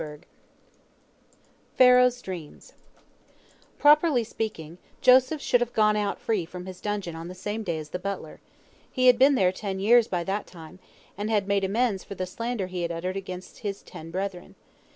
PHARAOH'S 1.77 2.23
DREAMS 2.23 2.73
Properly 3.77 4.23
speaking, 4.23 4.79
Joseph 4.99 5.39
should 5.39 5.61
have 5.61 5.73
gone 5.73 5.95
out 5.95 6.19
free 6.19 6.43
from 6.43 6.65
his 6.65 6.81
dungeon 6.81 7.15
on 7.15 7.27
the 7.27 7.35
same 7.35 7.61
day 7.61 7.77
as 7.77 7.89
the 7.89 7.99
butler. 7.99 8.39
He 8.91 9.05
had 9.05 9.19
been 9.19 9.35
there 9.35 9.51
ten 9.51 9.79
years 9.79 10.07
by 10.07 10.23
that 10.23 10.47
time, 10.47 10.79
and 11.19 11.29
had 11.29 11.47
made 11.47 11.63
amends 11.63 12.03
for 12.03 12.15
the 12.15 12.25
slander 12.25 12.65
he 12.65 12.81
had 12.81 12.91
uttered 12.91 13.15
against 13.15 13.59
his 13.59 13.83
ten 13.83 14.09
brethren. 14.09 14.55